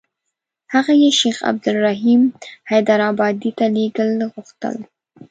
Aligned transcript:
هغه 0.73 0.93
یې 1.03 1.09
شیخ 1.19 1.37
عبدالرحیم 1.51 2.21
حیدارآبادي 2.71 3.51
ته 3.57 3.65
لېږل 3.75 4.09
غوښتل. 4.33 4.75